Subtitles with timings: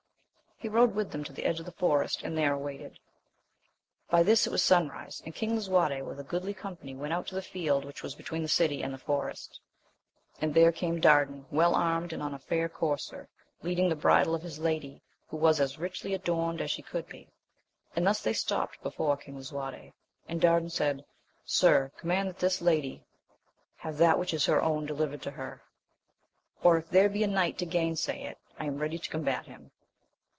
[0.57, 2.99] He rode with them to the edge of the forest, and there awaited.
[4.11, 7.33] By this it was sunrise, and King Lisuarte with a goodly company went out to
[7.35, 9.59] the field which was between the city and the forest;
[10.39, 13.27] and there came Dardan, well armed and on a fair courser,
[13.63, 17.27] leading the bridle of his lady, who was as richly adorned as she could be;
[17.95, 19.93] and thus they stopped before King Lisuarte.
[20.29, 21.03] And Dardan said.
[21.43, 23.03] Sir, command that this lady
[23.77, 25.63] have that which is her own delivered to her;
[26.61, 29.71] or, if there be a knight to gainsay it, I am ready to combat him.